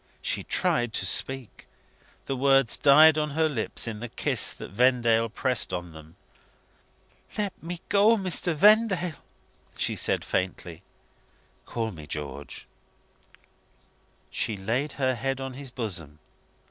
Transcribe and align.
She 0.23 0.41
tried 0.43 0.93
to 0.93 1.05
speak. 1.05 1.67
The 2.25 2.35
words 2.35 2.75
died 2.75 3.19
on 3.19 3.29
her 3.37 3.47
lips 3.47 3.87
in 3.87 3.99
the 3.99 4.09
kiss 4.09 4.51
that 4.51 4.71
Vendale 4.71 5.29
pressed 5.29 5.71
on 5.71 5.91
them. 5.93 6.15
"Let 7.37 7.53
me 7.61 7.81
go, 7.87 8.17
Mr. 8.17 8.55
Vendale!" 8.55 9.13
she 9.77 9.95
said 9.95 10.25
faintly. 10.25 10.81
"Call 11.67 11.91
me 11.91 12.07
George." 12.07 12.65
She 14.31 14.57
laid 14.57 14.93
her 14.93 15.13
head 15.13 15.39
on 15.39 15.53
his 15.53 15.69
bosom. 15.69 16.17